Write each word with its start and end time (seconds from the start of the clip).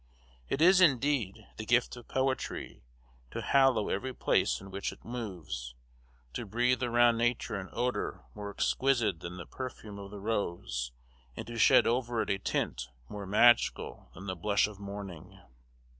It 0.49 0.63
is, 0.63 0.81
indeed, 0.81 1.45
the 1.57 1.65
gift 1.67 1.95
of 1.95 2.07
poetry, 2.07 2.81
to 3.29 3.39
hallow 3.39 3.89
every 3.89 4.15
place 4.15 4.59
in 4.59 4.71
which 4.71 4.91
it 4.91 5.05
moves; 5.05 5.75
to 6.33 6.43
breathe 6.47 6.81
around 6.81 7.17
nature 7.19 7.53
an 7.53 7.69
odor 7.71 8.23
more 8.33 8.49
exquisite 8.49 9.19
than 9.19 9.37
the 9.37 9.45
perfume 9.45 9.99
of 9.99 10.09
the 10.09 10.19
rose, 10.19 10.91
and 11.37 11.45
to 11.45 11.55
shed 11.59 11.85
over 11.85 12.19
it 12.23 12.31
a 12.31 12.39
tint 12.39 12.89
more 13.09 13.27
magical 13.27 14.09
than 14.15 14.25
the 14.25 14.35
blush 14.35 14.65
of 14.65 14.79
morning. 14.79 15.39